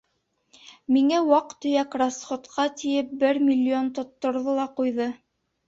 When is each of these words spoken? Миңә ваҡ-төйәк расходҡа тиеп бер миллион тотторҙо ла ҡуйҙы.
Миңә 0.95 1.19
ваҡ-төйәк 1.27 1.99
расходҡа 2.03 2.67
тиеп 2.81 3.13
бер 3.21 3.41
миллион 3.51 3.95
тотторҙо 4.01 4.59
ла 4.63 4.69
ҡуйҙы. 4.83 5.11